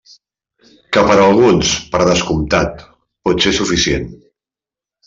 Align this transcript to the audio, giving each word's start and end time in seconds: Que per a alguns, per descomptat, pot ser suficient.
Que 0.95 1.03
per 1.11 1.17
a 1.17 1.25
alguns, 1.33 1.75
per 1.93 2.01
descomptat, 2.09 2.83
pot 3.29 3.47
ser 3.47 3.57
suficient. 3.61 4.15